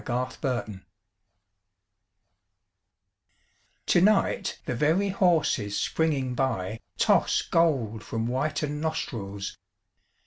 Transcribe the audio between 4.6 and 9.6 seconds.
the very horses springing by Toss gold from whitened nostrils.